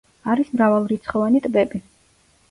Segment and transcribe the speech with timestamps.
[0.35, 1.83] არის მრავალრიცხოვანი ტბები.